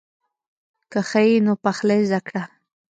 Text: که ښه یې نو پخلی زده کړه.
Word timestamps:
که 0.91 0.99
ښه 1.09 1.21
یې 1.27 1.37
نو 1.45 1.53
پخلی 1.63 1.99
زده 2.09 2.19
کړه. 2.27 2.43